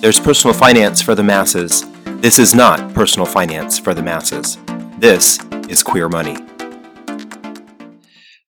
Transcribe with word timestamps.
There's 0.00 0.20
personal 0.20 0.54
finance 0.54 1.02
for 1.02 1.16
the 1.16 1.24
masses. 1.24 1.84
This 2.20 2.38
is 2.38 2.54
not 2.54 2.94
personal 2.94 3.26
finance 3.26 3.80
for 3.80 3.94
the 3.94 4.02
masses. 4.02 4.56
This 4.96 5.40
is 5.68 5.82
queer 5.82 6.08
money. 6.08 6.36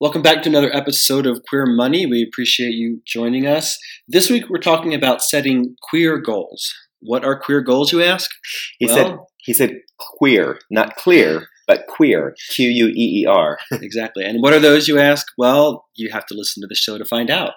Welcome 0.00 0.22
back 0.22 0.44
to 0.44 0.48
another 0.48 0.72
episode 0.72 1.26
of 1.26 1.42
Queer 1.48 1.66
Money. 1.66 2.06
We 2.06 2.22
appreciate 2.22 2.74
you 2.74 3.02
joining 3.04 3.48
us. 3.48 3.76
This 4.06 4.30
week 4.30 4.44
we're 4.48 4.60
talking 4.60 4.94
about 4.94 5.22
setting 5.22 5.74
queer 5.82 6.18
goals. 6.18 6.72
What 7.00 7.24
are 7.24 7.36
queer 7.36 7.62
goals, 7.62 7.90
you 7.90 8.00
ask? 8.00 8.30
He 8.78 8.86
well, 8.86 8.94
said 8.94 9.18
he 9.38 9.52
said 9.52 9.72
queer, 9.98 10.60
not 10.70 10.94
clear, 10.94 11.48
but 11.70 11.86
queer. 11.86 12.34
Q 12.50 12.68
U 12.68 12.88
E 12.88 13.22
E 13.22 13.26
R. 13.26 13.58
Exactly. 13.90 14.24
And 14.24 14.42
what 14.42 14.52
are 14.52 14.58
those, 14.58 14.88
you 14.88 14.98
ask? 14.98 15.26
Well, 15.38 15.86
you 15.94 16.10
have 16.10 16.26
to 16.26 16.34
listen 16.34 16.60
to 16.62 16.66
the 16.66 16.74
show 16.74 16.98
to 16.98 17.04
find 17.04 17.30
out. 17.30 17.52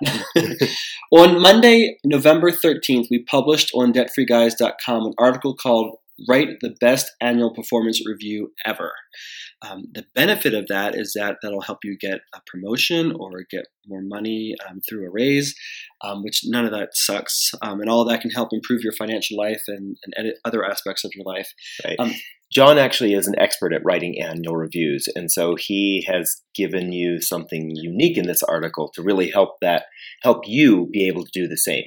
on 1.12 1.42
Monday, 1.42 1.98
November 2.04 2.52
13th, 2.52 3.08
we 3.10 3.24
published 3.24 3.72
on 3.74 3.92
debtfreeguys.com 3.92 5.06
an 5.06 5.14
article 5.18 5.56
called 5.56 5.98
Write 6.30 6.60
the 6.62 6.76
Best 6.80 7.12
Annual 7.22 7.54
Performance 7.56 8.06
Review 8.06 8.52
Ever. 8.66 8.92
Um, 9.64 9.86
the 9.94 10.06
benefit 10.14 10.54
of 10.54 10.68
that 10.68 10.96
is 10.96 11.14
that 11.16 11.38
that'll 11.42 11.62
help 11.62 11.80
you 11.84 11.98
get 12.00 12.20
a 12.34 12.40
promotion 12.46 13.14
or 13.18 13.46
get 13.50 13.66
more 13.88 14.02
money 14.02 14.56
um, 14.68 14.82
through 14.88 15.08
a 15.08 15.12
raise, 15.12 15.56
um, 16.04 16.24
which 16.24 16.42
none 16.46 16.66
of 16.66 16.72
that 16.72 16.90
sucks. 16.94 17.52
Um, 17.62 17.80
and 17.80 17.90
all 17.90 18.06
that 18.06 18.22
can 18.22 18.32
help 18.32 18.50
improve 18.52 18.82
your 18.82 18.94
financial 18.94 19.38
life 19.38 19.64
and, 19.68 19.98
and 20.16 20.34
other 20.46 20.64
aspects 20.66 21.04
of 21.04 21.12
your 21.16 21.26
life. 21.26 21.52
Right. 21.84 21.98
John 22.54 22.78
actually 22.78 23.14
is 23.14 23.28
an 23.28 23.40
expert 23.40 23.74
at 23.74 23.84
writing 23.84 24.22
annual 24.22 24.56
reviews, 24.56 25.08
and 25.16 25.32
so 25.32 25.56
he 25.56 26.06
has 26.08 26.42
given 26.54 26.92
you 26.92 27.20
something 27.20 27.72
unique 27.76 28.18
in 28.18 28.28
this 28.28 28.44
article 28.44 28.90
to 28.94 29.02
really 29.02 29.32
help 29.32 29.60
that 29.62 29.86
help 30.22 30.44
you 30.46 30.88
be 30.92 31.08
able 31.08 31.24
to 31.26 31.32
do 31.34 31.48
the 31.48 31.58
same. 31.58 31.86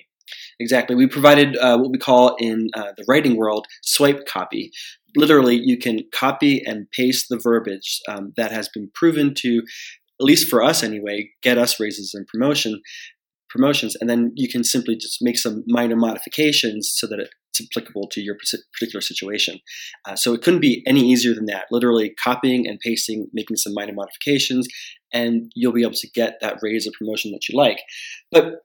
Exactly. 0.58 0.96
We 0.96 1.06
provided 1.06 1.56
uh, 1.56 1.78
what 1.78 1.92
we 1.92 1.98
call 1.98 2.34
in 2.38 2.68
uh, 2.74 2.92
the 2.96 3.04
writing 3.06 3.36
world 3.36 3.66
swipe 3.82 4.26
copy. 4.26 4.72
Literally, 5.14 5.56
you 5.56 5.78
can 5.78 6.00
copy 6.12 6.62
and 6.66 6.90
paste 6.90 7.26
the 7.28 7.38
verbiage 7.38 8.00
um, 8.08 8.32
that 8.36 8.50
has 8.50 8.68
been 8.68 8.90
proven 8.92 9.34
to, 9.34 9.58
at 9.58 10.24
least 10.24 10.48
for 10.48 10.62
us 10.62 10.82
anyway, 10.82 11.30
get 11.42 11.58
us 11.58 11.78
raises 11.78 12.12
and 12.12 12.26
promotion 12.26 12.80
promotions, 13.48 13.96
and 14.00 14.10
then 14.10 14.32
you 14.34 14.48
can 14.48 14.64
simply 14.64 14.96
just 14.96 15.18
make 15.22 15.38
some 15.38 15.62
minor 15.66 15.96
modifications 15.96 16.92
so 16.92 17.06
that 17.06 17.20
it's 17.20 17.30
applicable 17.60 18.08
to 18.08 18.20
your 18.20 18.36
particular 18.72 19.00
situation. 19.00 19.58
Uh, 20.04 20.16
so 20.16 20.34
it 20.34 20.42
couldn't 20.42 20.60
be 20.60 20.82
any 20.86 21.00
easier 21.00 21.34
than 21.34 21.46
that. 21.46 21.66
Literally 21.70 22.14
copying 22.22 22.66
and 22.66 22.78
pasting, 22.80 23.28
making 23.32 23.56
some 23.56 23.74
minor 23.74 23.92
modifications, 23.92 24.68
and 25.12 25.50
you'll 25.54 25.72
be 25.72 25.82
able 25.82 25.94
to 25.94 26.10
get 26.14 26.38
that 26.40 26.58
raise 26.62 26.86
or 26.86 26.92
promotion 26.98 27.32
that 27.32 27.48
you 27.48 27.56
like. 27.56 27.78
But 28.30 28.56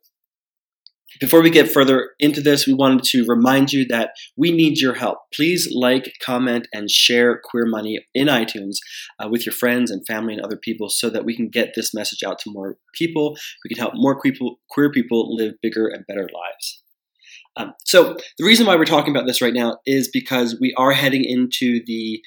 before 1.19 1.41
we 1.41 1.49
get 1.49 1.71
further 1.71 2.11
into 2.19 2.41
this, 2.41 2.65
we 2.65 2.73
wanted 2.73 3.03
to 3.03 3.25
remind 3.25 3.73
you 3.73 3.85
that 3.87 4.11
we 4.37 4.51
need 4.51 4.79
your 4.79 4.93
help. 4.93 5.19
Please 5.33 5.69
like, 5.71 6.13
comment, 6.23 6.67
and 6.73 6.89
share 6.89 7.41
Queer 7.43 7.65
Money 7.65 8.05
in 8.13 8.27
iTunes 8.27 8.77
uh, 9.19 9.27
with 9.29 9.45
your 9.45 9.53
friends 9.53 9.91
and 9.91 10.05
family 10.07 10.33
and 10.33 10.41
other 10.41 10.55
people 10.55 10.89
so 10.89 11.09
that 11.09 11.25
we 11.25 11.35
can 11.35 11.49
get 11.49 11.73
this 11.75 11.93
message 11.93 12.23
out 12.23 12.39
to 12.39 12.51
more 12.51 12.77
people. 12.93 13.35
We 13.65 13.75
can 13.75 13.77
help 13.77 13.93
more 13.95 14.19
queer 14.69 14.91
people 14.91 15.35
live 15.35 15.55
bigger 15.61 15.87
and 15.87 16.05
better 16.07 16.29
lives. 16.33 16.81
Um, 17.57 17.73
so, 17.85 18.15
the 18.37 18.45
reason 18.45 18.65
why 18.65 18.75
we're 18.75 18.85
talking 18.85 19.15
about 19.15 19.27
this 19.27 19.41
right 19.41 19.53
now 19.53 19.77
is 19.85 20.09
because 20.11 20.57
we 20.59 20.73
are 20.77 20.91
heading 20.91 21.23
into 21.25 21.81
the 21.85 22.21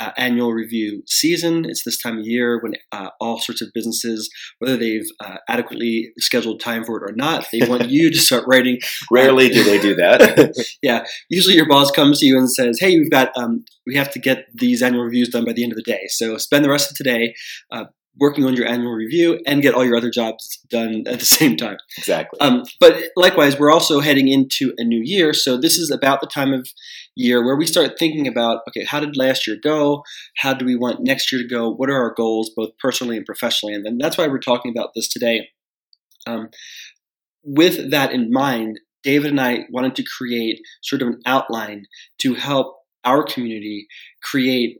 uh, 0.00 0.10
annual 0.16 0.52
review 0.52 1.02
season. 1.06 1.66
It's 1.66 1.84
this 1.84 1.98
time 2.00 2.18
of 2.18 2.26
year 2.26 2.58
when 2.62 2.72
uh, 2.90 3.10
all 3.20 3.38
sorts 3.38 3.60
of 3.60 3.68
businesses, 3.74 4.30
whether 4.58 4.76
they've 4.76 5.06
uh, 5.22 5.36
adequately 5.46 6.12
scheduled 6.18 6.60
time 6.60 6.84
for 6.84 6.96
it 6.96 7.08
or 7.08 7.14
not, 7.14 7.46
they 7.52 7.68
want 7.68 7.90
you 7.90 8.10
to 8.10 8.18
start 8.18 8.44
writing. 8.48 8.78
Rarely 9.12 9.50
do 9.50 9.62
they 9.62 9.78
do 9.78 9.94
that. 9.96 10.54
yeah, 10.82 11.04
usually 11.28 11.54
your 11.54 11.68
boss 11.68 11.90
comes 11.90 12.20
to 12.20 12.26
you 12.26 12.38
and 12.38 12.50
says, 12.50 12.78
"Hey, 12.80 12.98
we've 12.98 13.10
got 13.10 13.30
um, 13.36 13.64
we 13.86 13.94
have 13.96 14.10
to 14.12 14.18
get 14.18 14.46
these 14.54 14.82
annual 14.82 15.04
reviews 15.04 15.28
done 15.28 15.44
by 15.44 15.52
the 15.52 15.62
end 15.62 15.72
of 15.72 15.76
the 15.76 15.82
day. 15.82 16.06
So 16.08 16.38
spend 16.38 16.64
the 16.64 16.70
rest 16.70 16.90
of 16.90 16.96
today 16.96 17.34
uh, 17.70 17.84
working 18.20 18.44
on 18.44 18.54
your 18.54 18.66
annual 18.66 18.92
review 18.92 19.40
and 19.46 19.62
get 19.62 19.74
all 19.74 19.84
your 19.84 19.96
other 19.96 20.10
jobs 20.10 20.58
done 20.68 21.04
at 21.06 21.18
the 21.18 21.24
same 21.40 21.56
time. 21.56 21.78
Exactly. 21.96 22.38
Um, 22.38 22.64
but 22.78 22.96
likewise, 23.16 23.58
we're 23.58 23.72
also 23.72 24.00
heading 24.00 24.28
into 24.28 24.74
a 24.78 24.84
new 24.84 25.00
year. 25.02 25.32
So 25.32 25.56
this 25.56 25.78
is 25.78 25.90
about 25.90 26.20
the 26.20 26.26
time 26.26 26.52
of 26.52 26.68
year 27.16 27.44
where 27.44 27.56
we 27.56 27.66
start 27.66 27.98
thinking 27.98 28.28
about 28.28 28.60
okay, 28.68 28.84
how 28.84 29.00
did 29.00 29.16
last 29.16 29.46
year 29.46 29.56
go? 29.60 30.04
How 30.36 30.54
do 30.54 30.64
we 30.64 30.76
want 30.76 31.00
next 31.02 31.32
year 31.32 31.42
to 31.42 31.48
go? 31.48 31.70
What 31.70 31.90
are 31.90 32.00
our 32.00 32.14
goals, 32.14 32.50
both 32.54 32.76
personally 32.78 33.16
and 33.16 33.26
professionally? 33.26 33.74
And 33.74 33.84
then 33.84 33.98
that's 33.98 34.18
why 34.18 34.28
we're 34.28 34.38
talking 34.38 34.70
about 34.70 34.90
this 34.94 35.08
today. 35.08 35.48
Um, 36.26 36.50
with 37.42 37.90
that 37.90 38.12
in 38.12 38.30
mind, 38.30 38.80
David 39.02 39.30
and 39.30 39.40
I 39.40 39.60
wanted 39.70 39.96
to 39.96 40.04
create 40.04 40.60
sort 40.82 41.00
of 41.00 41.08
an 41.08 41.20
outline 41.24 41.86
to 42.18 42.34
help 42.34 42.76
our 43.02 43.22
community 43.24 43.86
create 44.22 44.78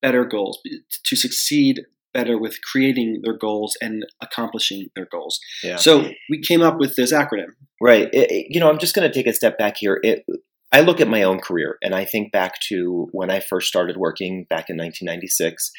better 0.00 0.24
goals 0.24 0.60
to 1.04 1.14
succeed 1.14 1.82
better 2.12 2.38
with 2.38 2.58
creating 2.62 3.20
their 3.22 3.36
goals 3.36 3.76
and 3.80 4.04
accomplishing 4.20 4.88
their 4.94 5.06
goals. 5.10 5.40
Yeah. 5.62 5.76
So 5.76 6.10
we 6.30 6.40
came 6.40 6.62
up 6.62 6.78
with 6.78 6.96
this 6.96 7.12
acronym. 7.12 7.52
Right. 7.80 8.08
It, 8.12 8.30
it, 8.30 8.46
you 8.50 8.60
know, 8.60 8.68
I'm 8.68 8.78
just 8.78 8.94
going 8.94 9.10
to 9.10 9.14
take 9.14 9.26
a 9.26 9.32
step 9.32 9.58
back 9.58 9.76
here. 9.78 9.98
It, 10.02 10.24
I 10.70 10.80
look 10.80 11.00
at 11.00 11.08
my 11.08 11.22
own 11.22 11.38
career 11.38 11.76
and 11.82 11.94
I 11.94 12.04
think 12.04 12.32
back 12.32 12.58
to 12.68 13.08
when 13.12 13.30
I 13.30 13.40
first 13.40 13.68
started 13.68 13.96
working 13.96 14.46
back 14.48 14.70
in 14.70 14.76
1996, 14.76 15.70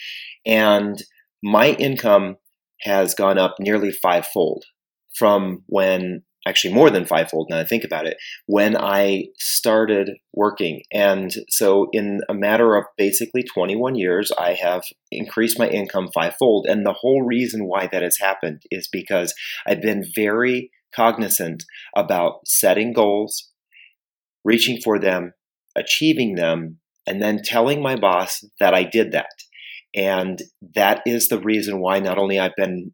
and 0.45 1.01
my 1.41 1.69
income 1.71 2.37
has 2.81 3.15
gone 3.15 3.37
up 3.37 3.55
nearly 3.59 3.91
fivefold 3.91 4.65
from 5.15 5.63
when 5.67 6.23
actually 6.45 6.73
more 6.73 6.89
than 6.89 7.05
fivefold 7.05 7.47
now 7.49 7.59
I 7.59 7.63
think 7.63 7.83
about 7.83 8.05
it, 8.05 8.17
when 8.45 8.75
I 8.75 9.25
started 9.37 10.11
working. 10.33 10.81
And 10.91 11.31
so, 11.49 11.87
in 11.91 12.21
a 12.29 12.33
matter 12.33 12.75
of 12.75 12.85
basically 12.97 13.43
21 13.43 13.95
years, 13.95 14.31
I 14.37 14.53
have 14.53 14.83
increased 15.11 15.59
my 15.59 15.67
income 15.67 16.09
fivefold. 16.13 16.65
And 16.67 16.85
the 16.85 16.93
whole 16.93 17.23
reason 17.23 17.67
why 17.67 17.87
that 17.87 18.03
has 18.03 18.17
happened 18.17 18.61
is 18.71 18.87
because 18.91 19.33
I've 19.67 19.81
been 19.81 20.03
very 20.15 20.71
cognizant 20.95 21.63
about 21.95 22.45
setting 22.45 22.93
goals, 22.93 23.49
reaching 24.43 24.79
for 24.83 24.99
them, 24.99 25.33
achieving 25.75 26.35
them, 26.35 26.79
and 27.07 27.21
then 27.21 27.41
telling 27.43 27.81
my 27.81 27.95
boss 27.95 28.43
that 28.59 28.73
I 28.73 28.83
did 28.83 29.11
that. 29.11 29.29
And 29.95 30.41
that 30.75 31.01
is 31.05 31.27
the 31.27 31.39
reason 31.39 31.79
why 31.79 31.99
not 31.99 32.17
only 32.17 32.39
I've 32.39 32.55
been 32.55 32.93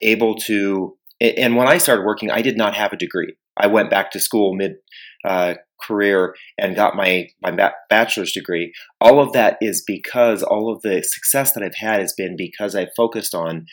able 0.00 0.36
to 0.36 0.96
and 1.32 1.56
when 1.56 1.68
I 1.68 1.78
started 1.78 2.04
working, 2.04 2.30
I 2.30 2.42
did 2.42 2.56
not 2.56 2.74
have 2.74 2.92
a 2.92 2.96
degree. 2.96 3.34
I 3.56 3.66
went 3.66 3.90
back 3.90 4.10
to 4.12 4.20
school 4.20 4.54
mid 4.54 4.76
uh, 5.24 5.54
career 5.82 6.34
and 6.58 6.76
got 6.76 6.96
my 6.96 7.28
my 7.42 7.72
bachelor's 7.88 8.32
degree. 8.32 8.72
All 9.00 9.20
of 9.20 9.32
that 9.32 9.58
is 9.60 9.82
because 9.86 10.42
all 10.42 10.72
of 10.72 10.82
the 10.82 11.02
success 11.02 11.52
that 11.52 11.62
I've 11.62 11.76
had 11.76 12.00
has 12.00 12.12
been 12.12 12.36
because 12.36 12.74
I 12.74 12.88
focused 12.96 13.34
on 13.34 13.66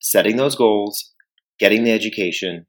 setting 0.00 0.36
those 0.36 0.54
goals, 0.54 1.12
getting 1.58 1.84
the 1.84 1.92
education, 1.92 2.66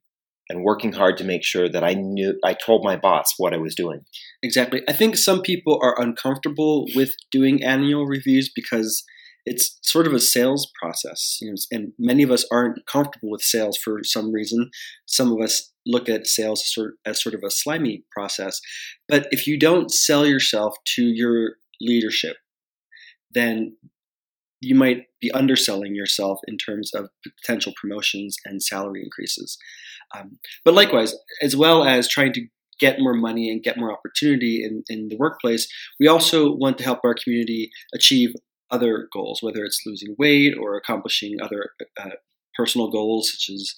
and 0.50 0.64
working 0.64 0.94
hard 0.94 1.18
to 1.18 1.24
make 1.24 1.44
sure 1.44 1.70
that 1.70 1.84
I 1.84 1.94
knew 1.94 2.38
I 2.44 2.54
told 2.54 2.84
my 2.84 2.98
boss 2.98 3.36
what 3.38 3.54
I 3.54 3.58
was 3.58 3.76
doing. 3.76 4.02
Exactly. 4.42 4.82
I 4.88 4.94
think 4.94 5.16
some 5.16 5.42
people 5.42 5.80
are 5.82 6.00
uncomfortable 6.02 6.88
with 6.96 7.14
doing 7.32 7.64
annual 7.64 8.06
reviews 8.06 8.52
because 8.54 9.04
it's 9.46 9.80
sort 9.82 10.08
of 10.08 10.14
a 10.14 10.20
sales 10.20 10.72
process, 10.82 11.38
you 11.42 11.50
know, 11.50 11.56
and 11.72 11.94
many 11.98 12.24
of 12.24 12.32
us 12.32 12.46
aren't 12.52 12.86
comfortable 12.86 13.30
with 13.30 13.42
sales 13.42 13.78
for 13.78 14.00
some 14.04 14.32
reason. 14.32 14.70
Some 15.06 15.32
of 15.32 15.42
us 15.42 15.72
look 15.86 16.10
at 16.10 16.28
sales 16.28 16.78
as 17.06 17.22
sort 17.22 17.36
of 17.36 17.42
a 17.44 17.50
slimy 17.50 18.04
process. 18.12 18.60
But 19.08 19.28
if 19.32 19.48
you 19.48 19.58
don't 19.58 19.92
sell 19.92 20.26
yourself 20.26 20.76
to 20.96 21.04
your 21.04 21.56
leadership, 21.82 22.38
then 23.32 23.76
you 24.62 24.76
might 24.76 25.06
be 25.22 25.32
underselling 25.32 25.96
yourself 25.96 26.40
in 26.48 26.58
terms 26.58 26.94
of 26.94 27.10
potential 27.42 27.74
promotions 27.80 28.38
and 28.46 28.62
salary 28.62 29.02
increases. 29.04 29.58
Um, 30.16 30.40
but 30.66 30.74
likewise, 30.74 31.16
as 31.42 31.56
well 31.56 31.86
as 31.86 32.10
trying 32.10 32.34
to 32.34 32.46
get 32.80 33.00
more 33.00 33.14
money 33.14 33.50
and 33.50 33.64
get 33.64 33.78
more 33.78 33.92
opportunity 33.92 34.64
in, 34.64 34.84
in 34.90 35.10
the 35.10 35.18
workplace, 35.18 35.68
we 36.00 36.08
also 36.08 36.52
want 36.54 36.78
to 36.78 36.84
help 36.84 37.00
our 37.04 37.14
community 37.14 37.72
achieve 37.94 38.34
other 38.72 39.08
goals, 39.12 39.42
whether 39.42 39.64
it's 39.64 39.82
losing 39.86 40.16
weight 40.18 40.56
or 40.60 40.76
accomplishing 40.76 41.38
other 41.42 41.72
uh, 42.00 42.12
personal 42.56 42.90
goals, 42.90 43.32
such 43.32 43.54
as 43.54 43.74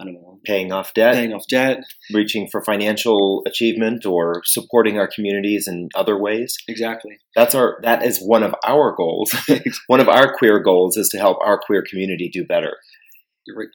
I 0.00 0.04
don't 0.04 0.14
know, 0.14 0.40
paying 0.44 0.72
off 0.72 0.94
debt, 0.94 1.14
paying 1.14 1.32
off 1.34 1.44
debt, 1.48 1.82
reaching 2.12 2.48
for 2.48 2.62
financial 2.62 3.42
achievement, 3.46 4.06
or 4.06 4.42
supporting 4.44 4.98
our 4.98 5.08
communities 5.08 5.68
in 5.68 5.90
other 5.94 6.18
ways. 6.18 6.56
Exactly. 6.68 7.18
That's 7.36 7.54
our. 7.54 7.78
That 7.82 8.02
is 8.02 8.18
one 8.20 8.42
of 8.42 8.54
our 8.66 8.94
goals. 8.96 9.34
one 9.88 10.00
of 10.00 10.08
our 10.08 10.34
queer 10.34 10.58
goals 10.60 10.96
is 10.96 11.08
to 11.10 11.18
help 11.18 11.38
our 11.44 11.58
queer 11.58 11.84
community 11.88 12.30
do 12.32 12.44
better. 12.44 12.76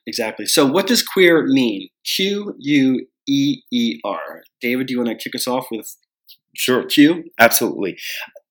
Exactly. 0.08 0.46
So, 0.46 0.66
what 0.66 0.88
does 0.88 1.04
queer 1.04 1.46
mean? 1.46 1.90
Q 2.16 2.56
U 2.58 3.08
E 3.28 3.62
E 3.72 4.00
R. 4.04 4.44
David, 4.62 4.88
do 4.88 4.94
you 4.94 5.00
want 5.00 5.10
to 5.10 5.24
kick 5.24 5.36
us 5.36 5.48
off 5.48 5.68
with 5.70 5.96
Sure. 6.58 6.86
Q? 6.86 7.26
Absolutely 7.38 7.98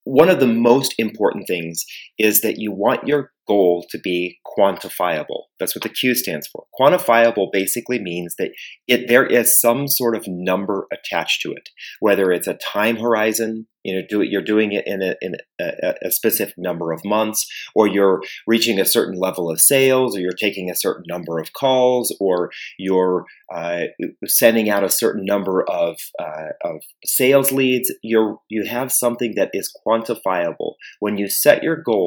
one 0.05 0.29
of 0.29 0.41
the 0.41 0.47
most 0.47 0.95
important 0.99 1.47
things 1.47 1.85
is 2.19 2.41
that 2.43 2.59
you 2.59 2.73
want 2.73 3.07
your 3.07 3.33
goal 3.47 3.85
to 3.91 3.99
be 3.99 4.39
quantifiable. 4.57 5.45
That's 5.61 5.75
what 5.75 5.83
the 5.83 5.89
Q 5.91 6.15
stands 6.15 6.47
for. 6.47 6.65
Quantifiable 6.79 7.49
basically 7.53 7.99
means 7.99 8.37
that 8.39 8.53
it, 8.89 9.09
there 9.09 9.27
is 9.27 9.61
some 9.61 9.87
sort 9.87 10.17
of 10.17 10.25
number 10.27 10.87
attached 10.93 11.43
to 11.43 11.53
it, 11.53 11.69
whether 12.01 12.33
it's 12.33 12.47
a 12.47 12.55
time 12.55 12.97
horizon, 12.97 13.67
you 13.83 13.95
know, 13.95 14.03
do 14.09 14.23
it, 14.23 14.31
you're 14.31 14.41
doing 14.41 14.73
it 14.73 14.85
in, 14.87 15.03
a, 15.03 15.15
in 15.21 15.35
a, 15.61 15.95
a 16.07 16.11
specific 16.11 16.55
number 16.57 16.91
of 16.91 17.05
months, 17.05 17.47
or 17.75 17.87
you're 17.87 18.23
reaching 18.47 18.81
a 18.81 18.87
certain 18.87 19.19
level 19.19 19.51
of 19.51 19.61
sales, 19.61 20.17
or 20.17 20.21
you're 20.21 20.33
taking 20.33 20.71
a 20.71 20.77
certain 20.77 21.05
number 21.07 21.39
of 21.39 21.53
calls, 21.53 22.17
or 22.19 22.51
you're 22.79 23.27
uh, 23.55 23.83
sending 24.25 24.71
out 24.71 24.85
a 24.85 24.89
certain 24.89 25.25
number 25.27 25.63
of, 25.69 25.99
uh, 26.19 26.49
of 26.65 26.81
sales 27.05 27.53
leads. 27.53 27.93
You're, 28.03 28.39
you 28.49 28.65
have 28.65 28.91
something 28.91 29.35
that 29.37 29.51
is 29.53 29.71
quantifiable. 29.87 30.75
When 31.01 31.19
you 31.19 31.29
set 31.29 31.63
your 31.63 31.77
goal, 31.77 32.04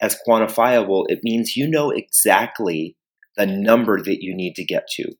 as 0.00 0.18
quantifiable, 0.26 1.04
it 1.08 1.20
means 1.22 1.56
you 1.56 1.68
know 1.68 1.90
exactly 1.90 2.96
the 3.36 3.46
number 3.46 4.02
that 4.02 4.18
you 4.20 4.34
need 4.34 4.54
to 4.54 4.64
get 4.64 4.86
to. 4.96 5.12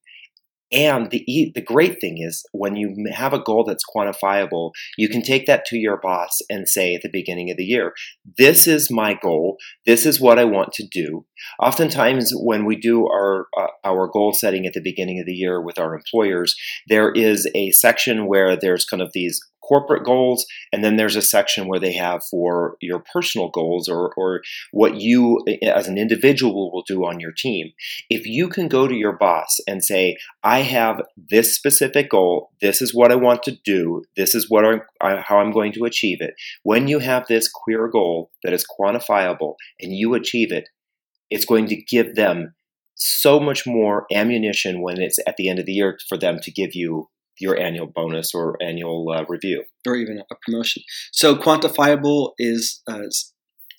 And 0.73 1.11
the 1.11 1.53
the 1.55 1.63
great 1.63 2.01
thing 2.01 2.17
is 2.19 2.45
when 2.53 2.75
you 2.75 2.97
have 3.13 3.33
a 3.33 3.39
goal 3.39 3.65
that's 3.65 3.85
quantifiable, 3.85 4.73
you 4.99 5.09
can 5.09 5.23
take 5.23 5.47
that 5.47 5.65
to 5.67 5.77
your 5.77 5.99
boss 5.99 6.41
and 6.51 6.69
say 6.69 6.95
at 6.95 7.03
the 7.03 7.11
beginning 7.13 7.51
of 7.51 7.57
the 7.57 7.65
year, 7.65 7.93
"This 8.39 8.67
is 8.67 8.91
my 8.91 9.15
goal. 9.15 9.57
This 9.87 10.05
is 10.05 10.21
what 10.21 10.39
I 10.39 10.45
want 10.45 10.73
to 10.75 10.87
do." 10.91 11.27
Oftentimes, 11.63 12.33
when 12.35 12.65
we 12.65 12.77
do 12.77 13.07
our 13.07 13.47
uh, 13.57 13.69
our 13.85 14.09
goal 14.09 14.33
setting 14.33 14.67
at 14.67 14.73
the 14.73 14.83
beginning 14.83 15.21
of 15.21 15.27
the 15.27 15.35
year 15.35 15.63
with 15.63 15.79
our 15.79 15.95
employers, 15.95 16.57
there 16.89 17.13
is 17.13 17.49
a 17.55 17.71
section 17.71 18.27
where 18.27 18.57
there's 18.57 18.85
kind 18.85 19.03
of 19.03 19.13
these 19.13 19.39
corporate 19.67 20.05
goals, 20.05 20.47
and 20.73 20.85
then 20.85 20.97
there's 20.97 21.17
a 21.17 21.23
section 21.23 21.67
where 21.67 21.81
they 21.81 21.93
have 21.93 22.25
for 22.31 22.77
your 22.81 23.03
personal 23.13 23.49
goals 23.49 23.89
or, 23.89 24.13
or 24.17 24.43
what 24.73 24.97
you 24.97 25.45
as 25.63 25.89
an 25.89 25.99
individual 25.99 26.73
will 26.73 26.85
do 26.87 27.05
on 27.05 27.21
your 27.21 27.33
team. 27.33 27.73
If 28.11 28.27
you 28.27 28.49
can 28.49 28.69
go 28.69 28.87
to 28.87 28.95
your 28.95 29.17
boss 29.17 29.59
and 29.67 29.85
say, 29.85 30.17
I 30.43 30.61
have 30.61 31.03
this 31.17 31.55
specific 31.55 32.11
goal, 32.11 32.51
this 32.61 32.83
is 32.83 32.95
what 32.95 33.11
I 33.11 33.17
want 33.17 33.43
to 33.45 33.57
do, 33.65 34.05
this 34.17 34.35
is 34.35 34.51
what 34.51 34.65
I'm, 34.65 34.81
how 35.01 35.39
I'm 35.39 35.53
going 35.53 35.73
to 35.73 35.85
achieve 35.85 36.19
it. 36.21 36.35
When 36.63 36.89
you 36.89 36.99
have 36.99 37.27
this 37.27 37.49
clear 37.49 37.89
goal 37.89 38.31
that 38.43 38.53
is 38.53 38.67
quantifiable 38.67 39.55
and 39.81 39.93
you 39.93 40.15
achieve 40.15 40.53
it, 40.53 40.69
it's 41.31 41.45
going 41.45 41.67
to 41.67 41.77
give 41.77 42.15
them 42.15 42.55
so 42.95 43.41
much 43.41 43.67
more 43.67 44.07
ammunition 44.13 44.81
when 44.81 45.01
it's 45.01 45.19
at 45.27 45.37
the 45.37 45.49
end 45.49 45.59
of 45.59 45.67
the 45.67 45.73
year 45.73 45.99
for 46.09 46.17
them 46.17 46.39
to 46.41 46.53
give 46.53 46.75
you 46.75 47.09
your 47.41 47.59
annual 47.59 47.87
bonus 47.87 48.35
or 48.35 48.57
annual 48.63 49.11
uh, 49.11 49.25
review, 49.29 49.65
or 49.87 49.97
even 49.97 50.23
a 50.31 50.35
promotion. 50.47 50.83
So 51.13 51.37
quantifiable 51.37 52.33
is 52.39 52.83
uh, 52.87 53.07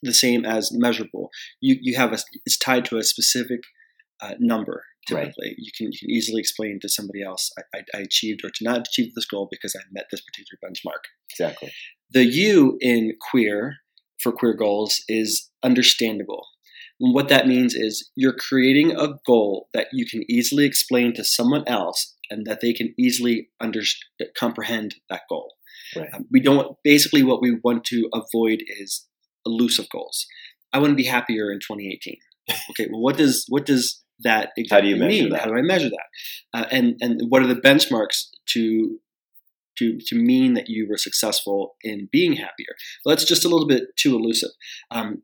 the 0.02 0.14
same 0.14 0.46
as 0.46 0.72
measurable. 0.72 1.30
You 1.62 1.78
you 1.82 1.98
have 1.98 2.14
a 2.14 2.18
it's 2.46 2.58
tied 2.58 2.86
to 2.86 2.98
a 2.98 3.04
specific 3.04 3.62
uh, 4.22 4.34
number. 4.40 4.84
Typically, 5.08 5.50
right. 5.50 5.56
you 5.58 5.72
can 5.78 5.92
you 5.92 6.00
can 6.00 6.10
easily 6.10 6.40
explain 6.40 6.80
to 6.82 6.90
somebody 6.90 7.22
else 7.22 7.52
I, 7.58 7.78
I, 7.78 7.98
I 7.98 8.02
achieved 8.02 8.44
or 8.44 8.50
to 8.50 8.64
not 8.64 8.88
achieve 8.88 9.14
this 9.14 9.26
goal 9.26 9.48
because 9.52 9.76
I 9.76 9.84
met 9.92 10.08
this 10.12 10.22
particular 10.22 10.58
benchmark. 10.64 11.04
Exactly. 11.30 11.72
The 12.10 12.24
U 12.26 12.78
in 12.82 13.14
queer 13.30 13.78
for 14.20 14.32
queer 14.32 14.54
goals 14.54 15.04
is 15.08 15.50
understandable. 15.64 16.48
And 17.00 17.14
what 17.14 17.30
that 17.30 17.48
means 17.48 17.76
is 17.76 18.10
you're 18.16 18.36
creating 18.36 18.96
a 18.96 19.20
goal 19.28 19.68
that 19.74 19.88
you 19.92 20.06
can 20.06 20.24
easily 20.30 20.66
explain 20.66 21.14
to 21.16 21.24
someone 21.24 21.64
else 21.68 22.15
and 22.30 22.46
that 22.46 22.62
they 22.62 22.74
can 22.74 22.94
easily 22.98 23.50
under, 23.60 23.82
comprehend 24.38 24.96
that 25.10 25.22
goal. 25.30 25.54
Right. 25.96 26.10
Um, 26.14 26.26
we 26.32 26.40
don't 26.40 26.78
basically 26.84 27.24
what 27.24 27.42
we 27.42 27.58
want 27.64 27.84
to 27.86 28.10
avoid 28.14 28.64
is 28.80 29.06
elusive 29.46 29.88
goals. 29.90 30.26
I 30.74 30.80
want 30.80 30.92
to 30.92 30.96
be 30.96 31.06
happier 31.06 31.52
in 31.52 31.60
2018. 31.60 32.18
Okay, 32.70 32.88
well, 32.92 33.02
what 33.02 33.18
does 33.18 33.46
what 33.50 33.66
does 33.66 34.04
that 34.20 34.52
exactly 34.56 34.92
How 34.92 34.98
do 34.98 35.04
you 35.04 35.04
mean? 35.04 35.30
That? 35.30 35.42
How 35.42 35.48
do 35.48 35.58
I 35.58 35.62
measure 35.62 35.90
that? 35.90 36.60
Uh, 36.60 36.66
and 36.70 36.96
and 37.02 37.22
what 37.30 37.42
are 37.42 37.48
the 37.48 37.56
benchmarks 37.56 38.28
to 38.50 39.00
to 39.80 39.98
to 40.08 40.16
mean 40.16 40.54
that 40.54 40.70
you 40.70 40.88
were 40.88 40.98
successful 40.98 41.76
in 41.82 42.08
being 42.12 42.34
happier? 42.34 42.76
Well, 43.04 43.16
that's 43.16 43.26
just 43.26 43.46
a 43.46 43.50
little 43.50 43.68
bit 43.68 43.84
too 43.98 44.16
elusive. 44.16 44.52
Um, 44.92 45.24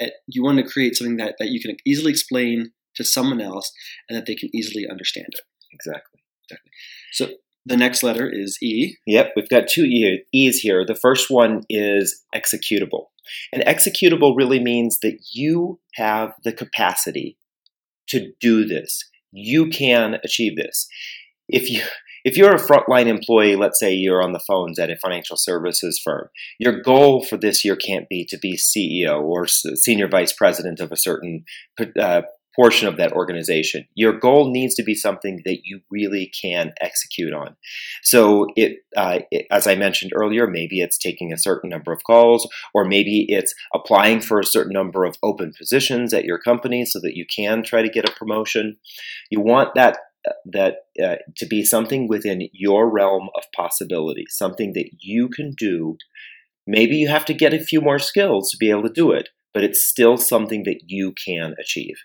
eh, 0.00 0.08
you 0.26 0.42
want 0.42 0.58
to 0.58 0.64
create 0.64 0.96
something 0.96 1.18
that 1.18 1.34
that 1.38 1.48
you 1.48 1.60
can 1.60 1.76
easily 1.84 2.12
explain 2.12 2.72
to 2.96 3.04
someone 3.04 3.40
else 3.40 3.72
and 4.08 4.16
that 4.16 4.26
they 4.26 4.34
can 4.34 4.48
easily 4.54 4.86
understand 4.88 5.28
it. 5.28 5.42
Exactly. 5.72 6.20
So 7.12 7.28
the 7.66 7.76
next 7.76 8.02
letter 8.02 8.28
is 8.30 8.58
E. 8.62 8.96
Yep, 9.06 9.32
we've 9.36 9.48
got 9.48 9.68
two 9.68 9.84
E's 10.32 10.60
here. 10.60 10.84
The 10.86 10.94
first 10.94 11.30
one 11.30 11.62
is 11.70 12.22
executable. 12.34 13.06
And 13.52 13.62
executable 13.64 14.36
really 14.36 14.60
means 14.60 14.98
that 15.00 15.18
you 15.32 15.80
have 15.94 16.34
the 16.44 16.52
capacity 16.52 17.38
to 18.08 18.32
do 18.40 18.66
this. 18.66 19.08
You 19.32 19.68
can 19.70 20.18
achieve 20.22 20.56
this. 20.56 20.86
If 21.48 21.70
you 21.70 21.82
if 22.24 22.38
you're 22.38 22.54
a 22.54 22.58
frontline 22.58 23.06
employee, 23.06 23.54
let's 23.54 23.78
say 23.78 23.92
you're 23.92 24.22
on 24.22 24.32
the 24.32 24.40
phones 24.40 24.78
at 24.78 24.90
a 24.90 24.96
financial 24.96 25.36
services 25.36 26.00
firm, 26.02 26.30
your 26.58 26.80
goal 26.80 27.22
for 27.22 27.36
this 27.36 27.64
year 27.64 27.76
can't 27.76 28.08
be 28.08 28.24
to 28.30 28.38
be 28.38 28.56
CEO 28.56 29.22
or 29.22 29.46
senior 29.46 30.08
vice 30.08 30.32
president 30.32 30.80
of 30.80 30.90
a 30.90 30.96
certain 30.96 31.44
uh, 32.00 32.22
portion 32.56 32.88
of 32.88 32.96
that 32.96 33.12
organization. 33.12 33.86
Your 33.94 34.18
goal 34.18 34.50
needs 34.50 34.74
to 34.76 34.82
be 34.82 34.94
something 34.94 35.42
that 35.44 35.60
you 35.64 35.80
really 35.90 36.30
can 36.40 36.72
execute 36.80 37.32
on. 37.32 37.56
So, 38.02 38.46
it, 38.56 38.78
uh, 38.96 39.20
it, 39.30 39.46
as 39.50 39.66
I 39.66 39.74
mentioned 39.74 40.12
earlier, 40.14 40.46
maybe 40.46 40.80
it's 40.80 40.98
taking 40.98 41.32
a 41.32 41.38
certain 41.38 41.70
number 41.70 41.92
of 41.92 42.04
calls, 42.04 42.48
or 42.72 42.84
maybe 42.84 43.26
it's 43.28 43.54
applying 43.74 44.20
for 44.20 44.38
a 44.38 44.46
certain 44.46 44.72
number 44.72 45.04
of 45.04 45.16
open 45.22 45.52
positions 45.56 46.12
at 46.12 46.24
your 46.24 46.38
company 46.38 46.84
so 46.84 47.00
that 47.00 47.16
you 47.16 47.24
can 47.26 47.62
try 47.62 47.82
to 47.82 47.88
get 47.88 48.08
a 48.08 48.12
promotion. 48.12 48.76
You 49.30 49.40
want 49.40 49.74
that 49.74 49.98
that 50.46 50.76
uh, 51.02 51.16
to 51.36 51.46
be 51.46 51.64
something 51.64 52.08
within 52.08 52.48
your 52.52 52.90
realm 52.90 53.28
of 53.36 53.44
possibility, 53.54 54.24
something 54.28 54.72
that 54.72 54.88
you 55.00 55.28
can 55.28 55.52
do. 55.56 55.96
Maybe 56.66 56.96
you 56.96 57.08
have 57.08 57.24
to 57.26 57.34
get 57.34 57.52
a 57.52 57.62
few 57.62 57.80
more 57.80 57.98
skills 57.98 58.50
to 58.50 58.56
be 58.56 58.70
able 58.70 58.84
to 58.84 58.88
do 58.88 59.12
it, 59.12 59.28
but 59.52 59.64
it's 59.64 59.86
still 59.86 60.16
something 60.16 60.64
that 60.64 60.84
you 60.86 61.12
can 61.26 61.54
achieve. 61.60 61.96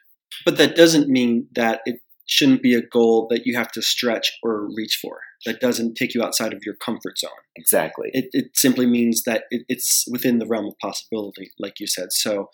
But 0.45 0.57
that 0.57 0.75
doesn't 0.75 1.09
mean 1.09 1.47
that 1.53 1.81
it 1.85 2.01
shouldn't 2.25 2.61
be 2.61 2.75
a 2.75 2.81
goal 2.81 3.27
that 3.29 3.45
you 3.45 3.57
have 3.57 3.71
to 3.71 3.81
stretch 3.81 4.31
or 4.43 4.69
reach 4.75 4.99
for. 5.01 5.19
That 5.45 5.59
doesn't 5.59 5.95
take 5.95 6.13
you 6.13 6.23
outside 6.23 6.53
of 6.53 6.61
your 6.63 6.75
comfort 6.75 7.17
zone. 7.17 7.31
Exactly. 7.55 8.09
It, 8.13 8.29
it 8.33 8.45
simply 8.55 8.85
means 8.85 9.23
that 9.23 9.43
it, 9.49 9.63
it's 9.67 10.05
within 10.11 10.37
the 10.37 10.45
realm 10.45 10.67
of 10.67 10.77
possibility, 10.79 11.51
like 11.57 11.79
you 11.79 11.87
said. 11.87 12.11
So 12.11 12.49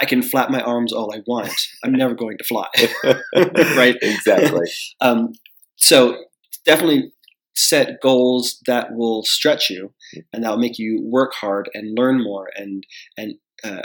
I 0.00 0.04
can 0.04 0.22
flap 0.22 0.50
my 0.50 0.60
arms 0.60 0.92
all 0.92 1.12
I 1.14 1.20
want. 1.26 1.52
I'm 1.84 1.92
never 1.92 2.14
going 2.14 2.36
to 2.38 2.44
fly. 2.44 2.68
right? 3.76 3.96
Exactly. 4.02 4.66
um, 5.00 5.32
so 5.76 6.16
definitely 6.64 7.12
set 7.54 8.00
goals 8.00 8.58
that 8.66 8.92
will 8.92 9.22
stretch 9.24 9.70
you 9.70 9.92
and 10.32 10.44
that 10.44 10.50
will 10.50 10.58
make 10.58 10.78
you 10.78 11.00
work 11.04 11.32
hard 11.34 11.68
and 11.74 11.98
learn 11.98 12.22
more 12.22 12.48
and 12.56 12.84
and 13.16 13.34
uh, 13.64 13.82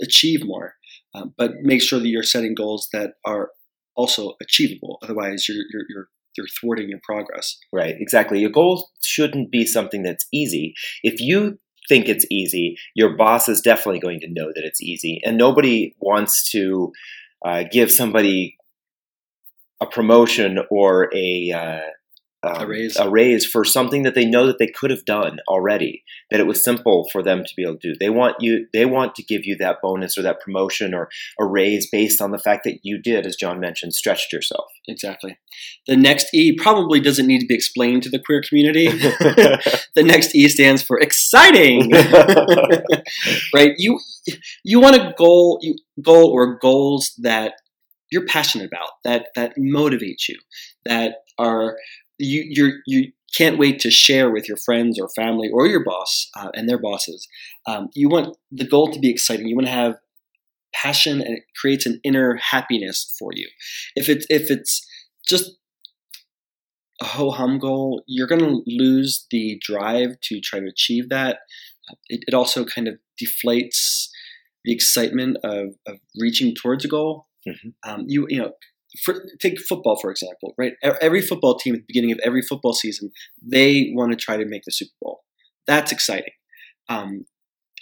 achieve 0.00 0.40
more. 0.44 0.74
Um, 1.14 1.34
but 1.36 1.52
make 1.62 1.82
sure 1.82 1.98
that 1.98 2.08
you're 2.08 2.22
setting 2.22 2.54
goals 2.54 2.88
that 2.92 3.14
are 3.24 3.50
also 3.96 4.34
achievable. 4.40 4.98
Otherwise, 5.02 5.48
you're, 5.48 5.64
you're, 5.72 5.84
you're 5.88 6.08
you're 6.36 6.46
thwarting 6.60 6.88
your 6.88 7.00
progress. 7.02 7.58
Right, 7.72 7.96
exactly. 7.98 8.38
Your 8.38 8.50
goal 8.50 8.88
shouldn't 9.02 9.50
be 9.50 9.66
something 9.66 10.02
that's 10.02 10.26
easy. 10.32 10.74
If 11.02 11.20
you 11.20 11.58
think 11.88 12.08
it's 12.08 12.24
easy, 12.30 12.76
your 12.94 13.16
boss 13.16 13.48
is 13.48 13.60
definitely 13.60 14.00
going 14.00 14.20
to 14.20 14.28
know 14.30 14.52
that 14.54 14.64
it's 14.64 14.80
easy. 14.80 15.20
And 15.24 15.36
nobody 15.36 15.94
wants 15.98 16.48
to 16.52 16.92
uh, 17.44 17.64
give 17.70 17.90
somebody 17.90 18.56
a 19.80 19.86
promotion 19.86 20.58
or 20.70 21.10
a 21.14 21.50
uh, 21.50 21.90
um, 22.42 22.62
a 22.62 22.66
raise. 22.66 22.96
a 22.96 23.08
raise 23.08 23.44
for 23.44 23.64
something 23.64 24.02
that 24.02 24.14
they 24.14 24.24
know 24.24 24.46
that 24.46 24.58
they 24.58 24.66
could 24.66 24.90
have 24.90 25.04
done 25.04 25.40
already 25.48 26.04
that 26.30 26.40
it 26.40 26.46
was 26.46 26.64
simple 26.64 27.06
for 27.12 27.22
them 27.22 27.44
to 27.44 27.52
be 27.54 27.62
able 27.62 27.76
to 27.78 27.92
do. 27.92 27.98
They 27.98 28.08
want 28.08 28.36
you 28.40 28.66
they 28.72 28.86
want 28.86 29.14
to 29.16 29.22
give 29.22 29.42
you 29.44 29.56
that 29.56 29.78
bonus 29.82 30.16
or 30.16 30.22
that 30.22 30.40
promotion 30.40 30.94
or 30.94 31.10
a 31.38 31.44
raise 31.44 31.88
based 31.90 32.22
on 32.22 32.30
the 32.30 32.38
fact 32.38 32.64
that 32.64 32.78
you 32.82 32.98
did 32.98 33.26
as 33.26 33.36
john 33.36 33.60
mentioned 33.60 33.92
stretched 33.94 34.32
yourself. 34.32 34.70
Exactly. 34.88 35.38
The 35.86 35.96
next 35.96 36.32
e 36.32 36.56
probably 36.56 37.00
doesn't 37.00 37.26
need 37.26 37.40
to 37.40 37.46
be 37.46 37.54
explained 37.54 38.02
to 38.04 38.10
the 38.10 38.22
queer 38.24 38.42
community. 38.46 38.88
The 39.94 40.04
next 40.04 40.34
e 40.34 40.48
stands 40.48 40.82
for 40.82 40.98
exciting. 40.98 41.92
Right? 43.54 43.72
You 43.76 43.98
you 44.64 44.80
want 44.80 44.96
a 44.96 45.14
goal 45.16 45.58
you 45.62 45.76
goal 46.02 46.30
or 46.30 46.58
goals 46.58 47.12
that 47.18 47.54
you're 48.10 48.26
passionate 48.26 48.66
about 48.66 48.90
that 49.04 49.26
that 49.36 49.54
motivate 49.56 50.28
you 50.28 50.38
that 50.84 51.16
are 51.38 51.76
you 52.20 52.44
you 52.48 52.72
you 52.86 53.12
can't 53.36 53.58
wait 53.58 53.78
to 53.80 53.90
share 53.90 54.30
with 54.30 54.48
your 54.48 54.56
friends 54.56 54.98
or 55.00 55.08
family 55.08 55.48
or 55.52 55.66
your 55.66 55.84
boss 55.84 56.28
uh, 56.36 56.50
and 56.54 56.68
their 56.68 56.78
bosses. 56.78 57.28
Um, 57.66 57.88
you 57.94 58.08
want 58.08 58.36
the 58.50 58.66
goal 58.66 58.90
to 58.92 58.98
be 58.98 59.10
exciting. 59.10 59.46
You 59.46 59.56
want 59.56 59.68
to 59.68 59.72
have 59.72 59.96
passion, 60.74 61.20
and 61.20 61.38
it 61.38 61.44
creates 61.60 61.86
an 61.86 62.00
inner 62.04 62.36
happiness 62.36 63.14
for 63.18 63.30
you. 63.34 63.48
If 63.94 64.08
it's 64.08 64.26
if 64.28 64.50
it's 64.50 64.86
just 65.28 65.52
a 67.00 67.04
ho 67.04 67.30
hum 67.30 67.58
goal, 67.58 68.02
you're 68.06 68.26
going 68.26 68.40
to 68.40 68.62
lose 68.66 69.26
the 69.30 69.60
drive 69.60 70.20
to 70.22 70.40
try 70.40 70.60
to 70.60 70.66
achieve 70.66 71.08
that. 71.08 71.38
It, 72.08 72.24
it 72.28 72.34
also 72.34 72.64
kind 72.64 72.88
of 72.88 72.98
deflates 73.20 74.08
the 74.64 74.72
excitement 74.72 75.38
of, 75.42 75.74
of 75.86 75.98
reaching 76.18 76.54
towards 76.54 76.84
a 76.84 76.88
goal. 76.88 77.26
Mm-hmm. 77.48 77.90
Um, 77.90 78.04
you 78.06 78.26
you 78.28 78.40
know, 78.40 78.52
for, 79.04 79.24
take 79.40 79.60
football 79.60 79.98
for 80.00 80.10
example, 80.10 80.54
right? 80.58 80.72
Every 81.00 81.22
football 81.22 81.56
team 81.56 81.74
at 81.74 81.80
the 81.80 81.86
beginning 81.86 82.12
of 82.12 82.18
every 82.24 82.42
football 82.42 82.72
season, 82.72 83.10
they 83.42 83.92
want 83.94 84.12
to 84.12 84.16
try 84.16 84.36
to 84.36 84.44
make 84.46 84.62
the 84.64 84.72
Super 84.72 84.92
Bowl. 85.00 85.20
That's 85.66 85.92
exciting. 85.92 86.32
Um, 86.88 87.24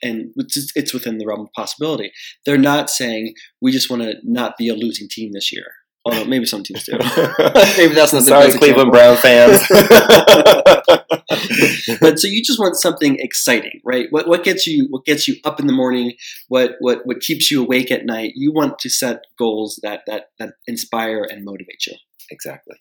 and 0.03 0.31
it's 0.37 0.95
within 0.95 1.19
the 1.19 1.27
realm 1.27 1.41
of 1.41 1.53
possibility. 1.57 2.13
They're 2.47 2.57
not 2.57 2.89
saying 2.89 3.35
we 3.61 3.73
just 3.73 3.91
want 3.91 4.03
to 4.03 4.15
not 4.23 4.57
be 4.57 4.69
a 4.69 4.75
losing 4.75 5.09
team 5.09 5.33
this 5.33 5.53
year. 5.53 5.67
Although 6.09 6.25
maybe 6.25 6.47
some 6.47 6.63
teams 6.63 6.85
do. 6.85 6.93
maybe 6.93 7.95
that's 7.95 8.13
not 8.13 8.25
the 8.25 8.29
Sorry, 8.29 8.53
Cleveland 8.53 8.91
Brown 8.91 9.17
fans. 9.17 9.61
but 12.01 12.19
so 12.19 12.29
you 12.29 12.43
just 12.43 12.59
want 12.59 12.77
something 12.77 13.17
exciting, 13.19 13.81
right? 13.85 14.07
What 14.11 14.27
what 14.27 14.43
gets 14.43 14.67
you 14.67 14.87
what 14.89 15.05
gets 15.05 15.29
you 15.29 15.37
up 15.45 15.61
in 15.61 15.67
the 15.67 15.75
morning? 15.75 16.15
What 16.49 16.77
what 16.81 17.01
what 17.05 17.21
keeps 17.21 17.51
you 17.51 17.63
awake 17.63 17.91
at 17.91 18.07
night? 18.07 18.33
You 18.37 18.53
want 18.53 18.79
to 18.81 18.89
set 18.89 19.21
goals 19.39 19.79
that 19.83 20.03
that 20.07 20.29
that 20.39 20.55
inspire 20.67 21.23
and 21.23 21.45
motivate 21.45 21.87
you. 21.87 21.97
Exactly. 22.31 22.77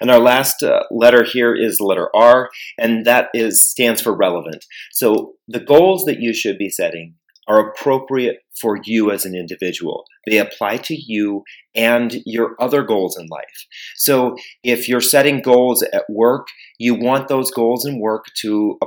And 0.00 0.10
our 0.10 0.18
last 0.18 0.62
uh, 0.62 0.82
letter 0.90 1.24
here 1.24 1.54
is 1.54 1.80
letter 1.80 2.08
R, 2.14 2.50
and 2.76 3.06
that 3.06 3.28
is 3.32 3.60
stands 3.60 4.02
for 4.02 4.14
relevant. 4.14 4.66
So 4.92 5.34
the 5.48 5.60
goals 5.60 6.04
that 6.04 6.20
you 6.20 6.34
should 6.34 6.58
be 6.58 6.68
setting 6.68 7.14
are 7.50 7.68
appropriate 7.68 8.38
for 8.60 8.78
you 8.84 9.10
as 9.10 9.24
an 9.24 9.34
individual. 9.34 10.04
They 10.26 10.38
apply 10.38 10.76
to 10.76 10.94
you 10.94 11.42
and 11.74 12.14
your 12.24 12.54
other 12.60 12.84
goals 12.84 13.18
in 13.18 13.26
life. 13.26 13.66
So 13.96 14.36
if 14.62 14.88
you're 14.88 15.00
setting 15.00 15.42
goals 15.42 15.82
at 15.82 16.04
work, 16.08 16.46
you 16.78 16.94
want 16.94 17.26
those 17.26 17.50
goals 17.50 17.84
in 17.84 17.98
work 17.98 18.26
to 18.42 18.78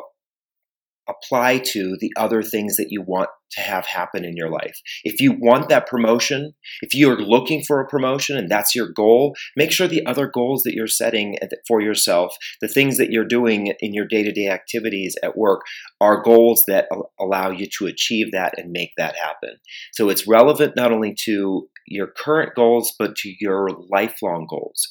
apply 1.23 1.59
to 1.59 1.97
the 1.99 2.11
other 2.17 2.41
things 2.41 2.77
that 2.77 2.87
you 2.89 3.01
want 3.01 3.29
to 3.53 3.61
have 3.61 3.85
happen 3.85 4.25
in 4.25 4.35
your 4.35 4.49
life. 4.49 4.75
If 5.03 5.21
you 5.21 5.35
want 5.39 5.69
that 5.69 5.87
promotion, 5.87 6.53
if 6.81 6.93
you're 6.93 7.19
looking 7.19 7.63
for 7.63 7.79
a 7.79 7.87
promotion 7.87 8.37
and 8.37 8.49
that's 8.49 8.73
your 8.73 8.89
goal, 8.91 9.35
make 9.55 9.71
sure 9.71 9.87
the 9.87 10.05
other 10.05 10.27
goals 10.27 10.63
that 10.63 10.73
you're 10.73 10.87
setting 10.87 11.37
for 11.67 11.81
yourself, 11.81 12.35
the 12.61 12.67
things 12.67 12.97
that 12.97 13.11
you're 13.11 13.25
doing 13.25 13.73
in 13.79 13.93
your 13.93 14.07
day 14.07 14.23
to 14.23 14.31
day 14.31 14.47
activities 14.47 15.15
at 15.23 15.37
work, 15.37 15.61
are 16.01 16.23
goals 16.23 16.63
that 16.67 16.87
allow 17.19 17.51
you 17.51 17.67
to 17.77 17.85
achieve 17.85 18.31
that 18.31 18.53
and 18.57 18.71
make 18.71 18.91
that 18.97 19.15
happen. 19.15 19.57
So 19.93 20.09
it's 20.09 20.27
relevant 20.27 20.75
not 20.75 20.91
only 20.91 21.15
to 21.25 21.67
your 21.87 22.07
current 22.07 22.55
goals, 22.55 22.93
but 22.97 23.15
to 23.17 23.33
your 23.39 23.69
lifelong 23.89 24.47
goals. 24.49 24.87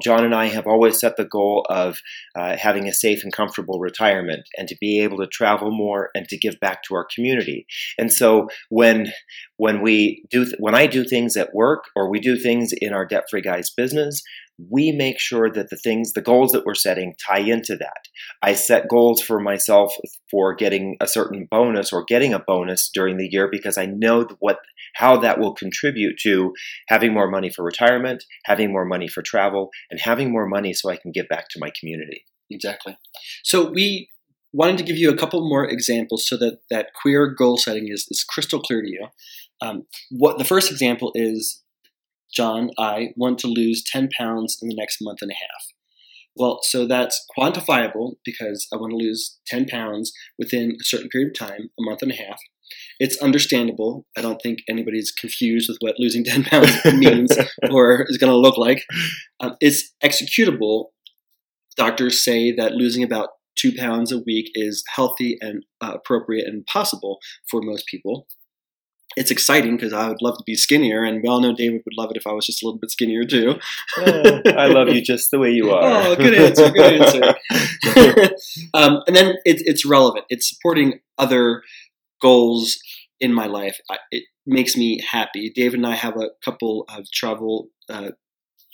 John 0.00 0.24
and 0.24 0.34
I 0.34 0.46
have 0.46 0.66
always 0.66 0.98
set 1.00 1.16
the 1.16 1.24
goal 1.24 1.66
of 1.68 1.98
uh, 2.36 2.56
having 2.56 2.86
a 2.86 2.92
safe 2.92 3.24
and 3.24 3.32
comfortable 3.32 3.80
retirement 3.80 4.48
and 4.56 4.68
to 4.68 4.76
be 4.80 5.00
able 5.00 5.18
to 5.18 5.26
travel 5.26 5.70
more 5.70 6.10
and 6.14 6.28
to 6.28 6.38
give 6.38 6.60
back 6.60 6.82
to 6.84 6.94
our 6.94 7.06
community. 7.12 7.66
And 7.98 8.12
so 8.12 8.48
when 8.68 9.12
when 9.56 9.82
we 9.82 10.24
do 10.30 10.44
th- 10.44 10.56
when 10.58 10.74
I 10.74 10.86
do 10.86 11.04
things 11.04 11.36
at 11.36 11.54
work 11.54 11.84
or 11.96 12.08
we 12.08 12.20
do 12.20 12.36
things 12.36 12.72
in 12.72 12.92
our 12.92 13.06
debt 13.06 13.24
free 13.30 13.42
guys 13.42 13.70
business, 13.70 14.22
we 14.70 14.92
make 14.92 15.18
sure 15.18 15.50
that 15.50 15.70
the 15.70 15.76
things, 15.76 16.12
the 16.12 16.22
goals 16.22 16.52
that 16.52 16.64
we're 16.64 16.74
setting 16.74 17.14
tie 17.26 17.40
into 17.40 17.76
that. 17.76 18.08
I 18.42 18.54
set 18.54 18.88
goals 18.88 19.22
for 19.22 19.40
myself 19.40 19.94
for 20.30 20.54
getting 20.54 20.96
a 21.00 21.06
certain 21.06 21.48
bonus 21.50 21.92
or 21.92 22.04
getting 22.04 22.34
a 22.34 22.38
bonus 22.38 22.90
during 22.92 23.16
the 23.16 23.28
year 23.30 23.48
because 23.50 23.78
I 23.78 23.86
know 23.86 24.26
what 24.40 24.58
how 24.94 25.16
that 25.18 25.38
will 25.38 25.54
contribute 25.54 26.18
to 26.22 26.52
having 26.88 27.14
more 27.14 27.30
money 27.30 27.50
for 27.50 27.64
retirement, 27.64 28.24
having 28.44 28.70
more 28.70 28.84
money 28.84 29.08
for 29.08 29.22
travel, 29.22 29.70
and 29.90 30.00
having 30.00 30.30
more 30.30 30.46
money 30.46 30.72
so 30.74 30.90
I 30.90 30.96
can 30.96 31.12
give 31.12 31.28
back 31.28 31.48
to 31.50 31.60
my 31.60 31.70
community. 31.78 32.24
Exactly. 32.50 32.98
So 33.42 33.70
we 33.70 34.10
wanted 34.52 34.76
to 34.78 34.84
give 34.84 34.98
you 34.98 35.10
a 35.10 35.16
couple 35.16 35.48
more 35.48 35.64
examples 35.64 36.28
so 36.28 36.36
that 36.36 36.58
that 36.70 36.88
queer 37.00 37.26
goal 37.26 37.56
setting 37.56 37.88
is, 37.88 38.06
is 38.10 38.22
crystal 38.22 38.60
clear 38.60 38.82
to 38.82 38.88
you. 38.88 39.06
Um, 39.62 39.86
what 40.10 40.38
the 40.38 40.44
first 40.44 40.70
example 40.70 41.12
is 41.14 41.62
John, 42.32 42.70
I 42.78 43.08
want 43.16 43.38
to 43.40 43.46
lose 43.46 43.84
10 43.84 44.08
pounds 44.16 44.58
in 44.62 44.68
the 44.68 44.74
next 44.74 44.98
month 45.00 45.18
and 45.22 45.30
a 45.30 45.34
half. 45.34 45.66
Well, 46.34 46.60
so 46.62 46.86
that's 46.86 47.24
quantifiable 47.36 48.14
because 48.24 48.66
I 48.72 48.76
want 48.76 48.92
to 48.92 48.96
lose 48.96 49.38
10 49.48 49.66
pounds 49.66 50.12
within 50.38 50.76
a 50.80 50.84
certain 50.84 51.08
period 51.08 51.32
of 51.34 51.48
time, 51.48 51.70
a 51.78 51.82
month 51.82 52.02
and 52.02 52.10
a 52.10 52.14
half. 52.16 52.38
It's 52.98 53.18
understandable. 53.18 54.06
I 54.16 54.22
don't 54.22 54.40
think 54.42 54.60
anybody's 54.68 55.10
confused 55.10 55.68
with 55.68 55.76
what 55.80 55.96
losing 55.98 56.24
10 56.24 56.44
pounds 56.50 56.84
means 56.86 57.36
or 57.70 58.06
is 58.08 58.16
going 58.16 58.32
to 58.32 58.38
look 58.38 58.56
like. 58.56 58.82
Um, 59.40 59.56
it's 59.60 59.92
executable. 60.02 60.86
Doctors 61.76 62.24
say 62.24 62.52
that 62.52 62.72
losing 62.72 63.02
about 63.02 63.28
two 63.58 63.72
pounds 63.76 64.10
a 64.10 64.18
week 64.24 64.46
is 64.54 64.82
healthy 64.94 65.36
and 65.42 65.64
uh, 65.82 65.92
appropriate 65.94 66.46
and 66.46 66.64
possible 66.64 67.18
for 67.50 67.60
most 67.60 67.86
people 67.86 68.26
it's 69.16 69.30
exciting 69.30 69.76
because 69.76 69.92
I 69.92 70.08
would 70.08 70.22
love 70.22 70.38
to 70.38 70.44
be 70.44 70.54
skinnier, 70.54 71.04
and 71.04 71.22
we 71.22 71.28
all 71.28 71.40
know 71.40 71.54
David 71.54 71.82
would 71.84 71.96
love 71.96 72.10
it 72.10 72.16
if 72.16 72.26
I 72.26 72.32
was 72.32 72.46
just 72.46 72.62
a 72.62 72.66
little 72.66 72.78
bit 72.78 72.90
skinnier 72.90 73.24
too. 73.24 73.58
oh, 73.98 74.42
I 74.56 74.66
love 74.66 74.88
you 74.88 75.02
just 75.04 75.30
the 75.30 75.38
way 75.38 75.50
you 75.50 75.70
are. 75.70 75.82
Oh, 75.82 76.16
good 76.16 76.34
answer, 76.34 76.70
good 76.70 77.02
answer. 77.02 78.34
um, 78.74 79.02
and 79.06 79.16
then 79.16 79.34
it, 79.44 79.62
it's 79.64 79.84
relevant. 79.84 80.24
It's 80.28 80.48
supporting 80.48 81.00
other 81.18 81.62
goals 82.20 82.78
in 83.20 83.32
my 83.32 83.46
life. 83.46 83.78
I, 83.90 83.98
it 84.10 84.24
makes 84.46 84.76
me 84.76 85.00
happy. 85.08 85.52
David 85.54 85.78
and 85.78 85.86
I 85.86 85.94
have 85.94 86.16
a 86.16 86.30
couple 86.44 86.84
of 86.88 87.10
travel 87.12 87.68
uh, 87.88 88.10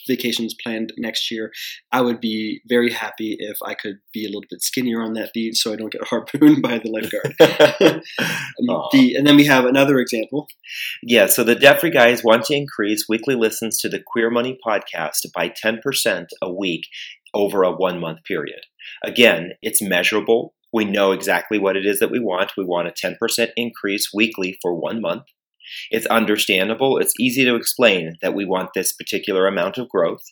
vacations 0.09 0.55
planned 0.61 0.93
next 0.99 1.31
year, 1.31 1.53
I 1.93 2.01
would 2.01 2.21
be 2.21 2.61
very 2.69 2.91
happy 2.91 3.37
if 3.39 3.59
I 3.65 3.75
could 3.75 3.99
be 4.13 4.25
a 4.25 4.29
little 4.29 4.45
bit 4.51 4.63
skinnier 4.63 5.01
on 5.01 5.13
that 5.13 5.33
beach 5.33 5.59
so 5.59 5.73
I 5.73 5.77
don't 5.77 5.93
get 5.93 6.05
harpooned 6.09 6.63
by 6.63 6.79
the 6.79 6.91
lifeguard. 6.91 7.35
Um, 8.69 8.83
the, 8.93 9.15
and 9.15 9.27
then 9.27 9.37
we 9.37 9.47
have 9.47 9.65
another 9.65 9.99
example. 10.01 10.49
Yeah, 11.03 11.27
so 11.27 11.45
the 11.45 11.55
debt 11.55 11.81
free 11.81 11.91
guys 11.91 12.25
want 12.25 12.45
to 12.47 12.55
increase 12.55 13.07
weekly 13.09 13.35
listens 13.35 13.79
to 13.79 13.89
the 13.89 14.03
Queer 14.05 14.31
Money 14.31 14.59
podcast 14.67 15.33
by 15.35 15.49
10% 15.49 16.27
a 16.43 16.53
week 16.53 16.87
over 17.35 17.63
a 17.63 17.73
one 17.73 18.01
month 18.01 18.25
period. 18.25 18.61
Again, 19.05 19.53
it's 19.63 19.83
measurable. 19.83 20.55
We 20.73 20.85
know 20.85 21.13
exactly 21.13 21.59
what 21.59 21.77
it 21.77 21.87
is 21.87 21.99
that 22.01 22.11
we 22.11 22.19
want. 22.19 22.53
We 22.57 22.65
want 22.65 22.89
a 22.89 22.91
10% 22.91 23.51
increase 23.57 24.11
weekly 24.13 24.59
for 24.61 24.75
one 24.75 25.01
month. 25.01 25.25
It's 25.91 26.07
understandable, 26.07 26.99
it's 26.99 27.15
easy 27.19 27.45
to 27.45 27.55
explain 27.55 28.15
that 28.23 28.35
we 28.35 28.45
want 28.45 28.71
this 28.75 28.93
particular 28.93 29.47
amount 29.47 29.79
of 29.79 29.89
growth. 29.89 30.25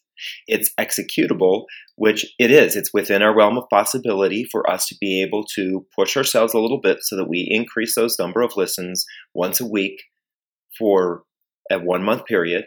It's 0.47 0.71
executable, 0.78 1.64
which 1.97 2.26
it 2.38 2.50
is. 2.50 2.76
It's 2.76 2.93
within 2.93 3.23
our 3.23 3.37
realm 3.37 3.59
of 3.59 3.69
possibility 3.69 4.45
for 4.45 4.69
us 4.71 4.87
to 4.88 4.97
be 5.00 5.23
able 5.23 5.45
to 5.55 5.87
push 5.95 6.16
ourselves 6.16 6.55
a 6.55 6.59
little 6.59 6.81
bit 6.81 6.99
so 7.02 7.16
that 7.16 7.28
we 7.28 7.47
increase 7.50 7.95
those 7.95 8.19
number 8.19 8.40
of 8.40 8.57
listens 8.57 9.05
once 9.35 9.61
a 9.61 9.66
week 9.66 10.02
for 10.78 11.23
a 11.71 11.78
one 11.78 12.02
month 12.02 12.25
period. 12.26 12.64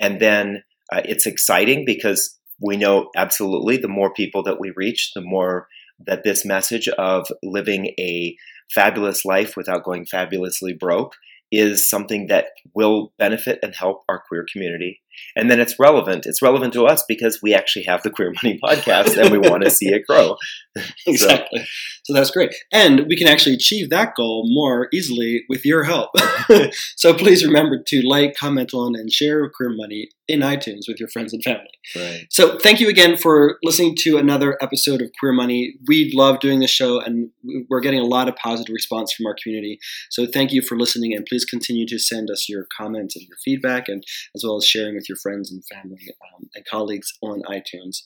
And 0.00 0.20
then 0.20 0.62
uh, 0.92 1.02
it's 1.04 1.26
exciting 1.26 1.84
because 1.84 2.38
we 2.60 2.76
know 2.76 3.10
absolutely 3.16 3.76
the 3.76 3.88
more 3.88 4.12
people 4.12 4.42
that 4.44 4.60
we 4.60 4.72
reach, 4.74 5.12
the 5.14 5.22
more 5.22 5.68
that 6.06 6.24
this 6.24 6.44
message 6.44 6.88
of 6.88 7.26
living 7.42 7.94
a 7.98 8.36
fabulous 8.72 9.24
life 9.24 9.56
without 9.56 9.84
going 9.84 10.04
fabulously 10.04 10.72
broke 10.72 11.14
is 11.50 11.88
something 11.88 12.26
that 12.26 12.46
will 12.74 13.12
benefit 13.18 13.58
and 13.62 13.74
help 13.74 14.02
our 14.08 14.22
queer 14.28 14.44
community. 14.50 15.00
And 15.36 15.50
then 15.50 15.60
it's 15.60 15.78
relevant. 15.78 16.26
It's 16.26 16.42
relevant 16.42 16.72
to 16.74 16.86
us 16.86 17.04
because 17.06 17.40
we 17.42 17.54
actually 17.54 17.84
have 17.84 18.02
the 18.02 18.10
Queer 18.10 18.32
Money 18.42 18.58
podcast 18.62 19.16
and 19.16 19.30
we 19.30 19.38
want 19.38 19.64
to 19.64 19.70
see 19.70 19.88
it 19.88 20.06
grow. 20.06 20.36
exactly. 21.06 21.60
So. 21.60 21.66
so. 22.04 22.12
that's 22.14 22.30
great. 22.30 22.54
And 22.72 23.06
we 23.08 23.16
can 23.16 23.28
actually 23.28 23.54
achieve 23.54 23.90
that 23.90 24.14
goal 24.16 24.44
more 24.46 24.88
easily 24.92 25.44
with 25.48 25.64
your 25.64 25.84
help. 25.84 26.10
so 26.96 27.14
please 27.14 27.44
remember 27.44 27.82
to 27.86 28.02
like, 28.02 28.34
comment 28.36 28.74
on, 28.74 28.94
and 28.94 29.12
share 29.12 29.48
Queer 29.50 29.70
Money 29.74 30.10
in 30.28 30.40
iTunes 30.40 30.82
with 30.86 31.00
your 31.00 31.08
friends 31.08 31.32
and 31.32 31.42
family. 31.42 31.70
Right. 31.96 32.26
So 32.30 32.58
thank 32.58 32.80
you 32.80 32.88
again 32.88 33.16
for 33.16 33.58
listening 33.62 33.96
to 34.00 34.18
another 34.18 34.58
episode 34.60 35.00
of 35.00 35.10
Queer 35.18 35.32
Money. 35.32 35.76
We 35.86 36.12
love 36.14 36.40
doing 36.40 36.60
this 36.60 36.70
show 36.70 37.00
and 37.00 37.30
we're 37.70 37.80
getting 37.80 38.00
a 38.00 38.04
lot 38.04 38.28
of 38.28 38.36
positive 38.36 38.72
response 38.72 39.12
from 39.12 39.26
our 39.26 39.34
community. 39.42 39.78
So 40.10 40.26
thank 40.26 40.52
you 40.52 40.60
for 40.60 40.78
listening 40.78 41.14
and 41.14 41.24
please 41.24 41.46
continue 41.46 41.86
to 41.86 41.98
send 41.98 42.30
us 42.30 42.46
your 42.48 42.66
comments 42.76 43.16
and 43.16 43.24
your 43.26 43.38
feedback 43.42 43.88
and 43.88 44.04
as 44.36 44.44
well 44.44 44.58
as 44.58 44.66
sharing 44.66 44.94
with 44.94 45.07
your 45.08 45.16
friends 45.16 45.50
and 45.50 45.62
family 45.66 45.98
um, 46.34 46.48
and 46.54 46.64
colleagues 46.64 47.12
on 47.22 47.42
iTunes. 47.42 48.02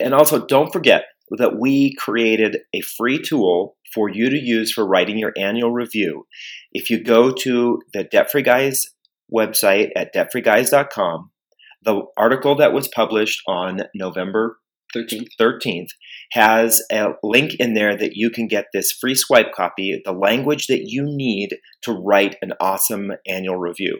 And 0.00 0.14
also 0.14 0.46
don't 0.46 0.72
forget 0.72 1.04
that 1.30 1.58
we 1.58 1.94
created 1.94 2.58
a 2.74 2.80
free 2.80 3.20
tool 3.20 3.76
for 3.94 4.08
you 4.08 4.30
to 4.30 4.38
use 4.38 4.72
for 4.72 4.86
writing 4.86 5.18
your 5.18 5.32
annual 5.36 5.72
review. 5.72 6.26
If 6.72 6.90
you 6.90 7.02
go 7.02 7.32
to 7.32 7.80
the 7.92 8.04
Debt 8.04 8.30
Free 8.30 8.42
Guys 8.42 8.86
website 9.32 9.90
at 9.96 10.14
debtfreeguys.com 10.14 11.30
the 11.82 12.02
article 12.16 12.56
that 12.56 12.72
was 12.72 12.88
published 12.88 13.42
on 13.46 13.82
November 13.94 14.58
13th, 14.96 15.28
13th 15.40 15.88
has 16.32 16.82
a 16.92 17.08
link 17.22 17.54
in 17.58 17.74
there 17.74 17.96
that 17.96 18.12
you 18.14 18.30
can 18.30 18.46
get 18.46 18.66
this 18.72 18.92
free 18.92 19.14
swipe 19.14 19.52
copy, 19.52 20.00
the 20.04 20.12
language 20.12 20.66
that 20.66 20.82
you 20.84 21.04
need 21.04 21.56
to 21.82 21.92
write 21.92 22.36
an 22.42 22.52
awesome 22.60 23.12
annual 23.26 23.56
review. 23.56 23.98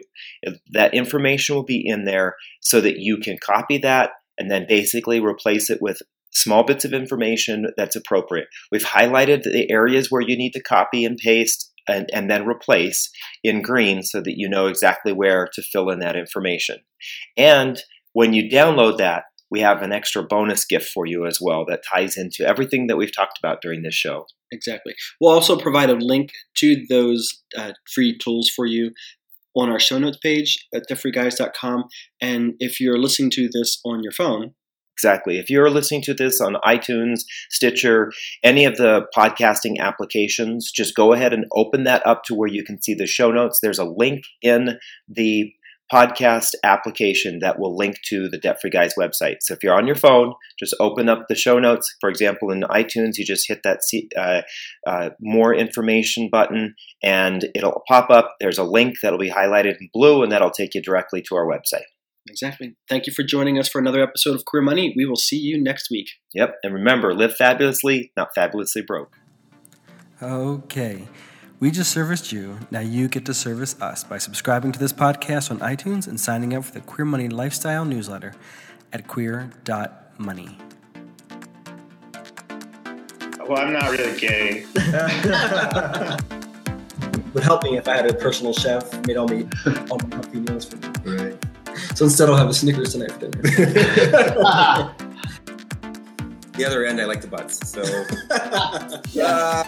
That 0.71 0.93
information 0.93 1.55
will 1.55 1.65
be 1.65 1.83
in 1.85 2.05
there 2.05 2.35
so 2.61 2.81
that 2.81 2.97
you 2.97 3.17
can 3.17 3.37
copy 3.43 3.77
that 3.79 4.11
and 4.37 4.49
then 4.49 4.65
basically 4.67 5.19
replace 5.19 5.69
it 5.69 5.79
with 5.81 6.01
small 6.33 6.63
bits 6.63 6.85
of 6.85 6.93
information 6.93 7.67
that's 7.77 7.95
appropriate. 7.95 8.47
We've 8.71 8.83
highlighted 8.83 9.43
the 9.43 9.69
areas 9.69 10.09
where 10.09 10.21
you 10.21 10.37
need 10.37 10.53
to 10.53 10.63
copy 10.63 11.05
and 11.05 11.17
paste 11.17 11.71
and, 11.87 12.09
and 12.13 12.29
then 12.29 12.47
replace 12.47 13.09
in 13.43 13.61
green 13.61 14.03
so 14.03 14.21
that 14.21 14.37
you 14.37 14.47
know 14.47 14.67
exactly 14.67 15.11
where 15.11 15.47
to 15.53 15.61
fill 15.61 15.89
in 15.89 15.99
that 15.99 16.15
information. 16.15 16.77
And 17.37 17.81
when 18.13 18.33
you 18.33 18.49
download 18.49 18.97
that, 18.97 19.23
we 19.51 19.59
have 19.59 19.81
an 19.81 19.91
extra 19.91 20.23
bonus 20.23 20.65
gift 20.65 20.89
for 20.89 21.05
you 21.05 21.25
as 21.25 21.39
well 21.41 21.65
that 21.65 21.83
ties 21.93 22.17
into 22.17 22.47
everything 22.47 22.87
that 22.87 22.97
we've 22.97 23.15
talked 23.15 23.37
about 23.37 23.61
during 23.61 23.83
this 23.83 23.93
show. 23.93 24.25
Exactly. 24.51 24.95
We'll 25.19 25.33
also 25.33 25.57
provide 25.57 25.89
a 25.89 25.95
link 25.95 26.31
to 26.57 26.83
those 26.89 27.43
uh, 27.57 27.73
free 27.93 28.17
tools 28.17 28.49
for 28.49 28.65
you 28.65 28.91
on 29.55 29.69
our 29.69 29.79
show 29.79 29.99
notes 29.99 30.17
page 30.17 30.67
at 30.73 30.83
debtfreeguys.com. 30.89 31.83
And 32.21 32.53
if 32.59 32.79
you're 32.79 32.97
listening 32.97 33.31
to 33.31 33.49
this 33.51 33.79
on 33.85 34.01
your 34.01 34.13
phone, 34.13 34.53
Exactly. 34.97 35.39
If 35.39 35.49
you're 35.49 35.71
listening 35.71 36.03
to 36.03 36.13
this 36.13 36.39
on 36.39 36.57
iTunes, 36.63 37.21
Stitcher, 37.49 38.11
any 38.43 38.65
of 38.65 38.75
the 38.75 39.07
podcasting 39.17 39.79
applications, 39.79 40.71
just 40.71 40.95
go 40.95 41.11
ahead 41.11 41.33
and 41.33 41.45
open 41.55 41.85
that 41.85 42.05
up 42.05 42.23
to 42.25 42.35
where 42.35 42.49
you 42.49 42.63
can 42.63 42.79
see 42.79 42.93
the 42.93 43.07
show 43.07 43.31
notes. 43.31 43.59
There's 43.59 43.79
a 43.79 43.85
link 43.85 44.25
in 44.43 44.77
the 45.07 45.51
podcast 45.91 46.49
application 46.63 47.39
that 47.39 47.59
will 47.59 47.75
link 47.75 47.97
to 48.05 48.29
the 48.29 48.37
Debt 48.37 48.61
Free 48.61 48.69
Guys 48.69 48.93
website. 48.97 49.37
So 49.41 49.53
if 49.53 49.63
you're 49.63 49.75
on 49.75 49.87
your 49.87 49.95
phone, 49.95 50.33
just 50.57 50.75
open 50.79 51.09
up 51.09 51.25
the 51.27 51.35
show 51.35 51.59
notes. 51.59 51.93
For 51.99 52.09
example, 52.09 52.51
in 52.51 52.61
iTunes, 52.61 53.17
you 53.17 53.25
just 53.25 53.47
hit 53.47 53.61
that 53.63 53.79
uh, 54.17 54.41
uh, 54.89 55.09
more 55.19 55.53
information 55.53 56.29
button 56.31 56.75
and 57.03 57.47
it'll 57.53 57.83
pop 57.87 58.09
up. 58.09 58.35
There's 58.39 58.57
a 58.57 58.63
link 58.63 58.95
that'll 59.01 59.19
be 59.19 59.31
highlighted 59.31 59.77
in 59.79 59.89
blue 59.93 60.23
and 60.23 60.31
that'll 60.31 60.51
take 60.51 60.75
you 60.75 60.81
directly 60.81 61.21
to 61.23 61.35
our 61.35 61.45
website. 61.45 61.83
Exactly. 62.29 62.75
Thank 62.87 63.07
you 63.07 63.13
for 63.13 63.23
joining 63.23 63.57
us 63.57 63.67
for 63.67 63.79
another 63.79 64.03
episode 64.03 64.35
of 64.35 64.45
Queer 64.45 64.61
Money. 64.61 64.93
We 64.95 65.05
will 65.05 65.15
see 65.15 65.37
you 65.37 65.61
next 65.61 65.89
week. 65.89 66.07
Yep. 66.33 66.55
And 66.63 66.73
remember, 66.73 67.13
live 67.13 67.35
fabulously, 67.35 68.11
not 68.15 68.29
fabulously 68.35 68.83
broke. 68.83 69.17
Okay. 70.21 71.07
We 71.61 71.69
just 71.69 71.91
serviced 71.91 72.31
you. 72.31 72.57
Now 72.71 72.79
you 72.79 73.07
get 73.07 73.23
to 73.27 73.35
service 73.35 73.79
us 73.79 74.03
by 74.03 74.17
subscribing 74.17 74.71
to 74.71 74.79
this 74.79 74.91
podcast 74.91 75.51
on 75.51 75.59
iTunes 75.59 76.07
and 76.07 76.19
signing 76.19 76.55
up 76.55 76.65
for 76.65 76.71
the 76.71 76.81
Queer 76.81 77.05
Money 77.05 77.29
Lifestyle 77.29 77.85
newsletter 77.85 78.33
at 78.91 79.07
queer.money. 79.07 80.57
Well, 83.47 83.59
I'm 83.59 83.73
not 83.73 83.91
really 83.91 84.19
gay. 84.19 84.65
would 87.35 87.43
help 87.43 87.63
me 87.63 87.77
if 87.77 87.87
I 87.87 87.95
had 87.95 88.09
a 88.09 88.13
personal 88.15 88.53
chef 88.53 88.91
made 89.05 89.17
all 89.17 89.27
me 89.27 89.47
all 89.91 89.99
my 89.99 90.15
healthy 90.15 90.39
meals 90.39 90.65
for 90.65 90.77
me. 90.77 90.89
Right. 91.15 91.37
So 91.93 92.05
instead, 92.05 92.27
I'll 92.27 92.37
have 92.37 92.49
a 92.49 92.55
Snickers 92.55 92.93
tonight 92.93 93.11
for 93.11 93.19
dinner. 93.19 93.41
the 96.53 96.65
other 96.65 96.85
end, 96.85 96.99
I 96.99 97.05
like 97.05 97.21
the 97.21 97.27
butts. 97.27 97.69
So. 97.69 97.83
uh, 99.21 99.63